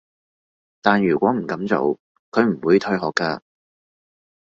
[0.81, 1.99] 但如果唔噉做，
[2.31, 3.39] 佢唔會退學㗎